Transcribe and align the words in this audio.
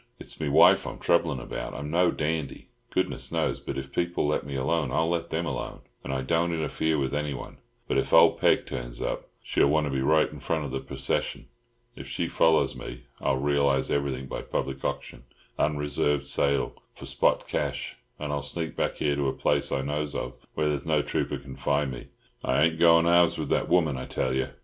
"It's 0.19 0.39
me 0.41 0.49
wife 0.49 0.87
I'm 0.87 0.97
troublin' 0.97 1.39
about. 1.39 1.75
I'm 1.75 1.91
no 1.91 2.09
dandy, 2.09 2.69
Goodness 2.89 3.31
knows, 3.31 3.59
but 3.59 3.77
if 3.77 3.91
people'll 3.93 4.25
let 4.27 4.43
me 4.43 4.55
alone 4.55 4.91
I'll 4.91 5.09
let 5.11 5.29
them 5.29 5.45
alone, 5.45 5.81
and 6.03 6.11
I 6.11 6.21
don't 6.23 6.51
interfere 6.51 6.97
with 6.97 7.13
anyone. 7.13 7.57
But 7.87 7.99
if 7.99 8.11
old 8.11 8.39
Peg 8.39 8.65
turns 8.65 8.99
up 8.99 9.29
she'll 9.43 9.67
want 9.67 9.85
to 9.85 9.91
be 9.93 10.01
right 10.01 10.27
in 10.27 10.39
front 10.39 10.65
of 10.65 10.71
the 10.71 10.79
percession. 10.79 11.45
If 11.95 12.07
she 12.07 12.27
follows 12.27 12.75
me, 12.75 13.03
I'll 13.19 13.37
realise 13.37 13.91
everything 13.91 14.25
by 14.25 14.41
public 14.41 14.83
auction, 14.83 15.23
unreserved 15.59 16.25
sale, 16.25 16.73
for 16.95 17.05
spot 17.05 17.47
cash, 17.47 17.95
and 18.17 18.33
I'll 18.33 18.41
sneak 18.41 18.75
back 18.75 18.95
here 18.95 19.15
to 19.15 19.27
a 19.27 19.33
place 19.33 19.71
I 19.71 19.81
knows 19.81 20.15
of, 20.15 20.33
where 20.55 20.67
there's 20.67 20.83
no 20.83 21.03
trooper 21.03 21.37
can 21.37 21.55
find 21.57 21.91
me. 21.91 22.07
I 22.43 22.63
ain't 22.63 22.79
goin' 22.79 23.05
halves 23.05 23.37
with 23.37 23.49
that 23.49 23.69
woman, 23.69 23.97
I 23.97 24.05
tell 24.07 24.33
you. 24.33 24.47